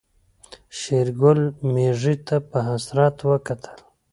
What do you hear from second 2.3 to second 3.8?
په حسرت وکتل.